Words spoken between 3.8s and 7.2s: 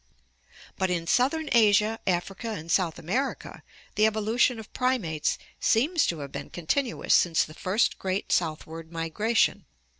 the evolution of primates seems to have been continuous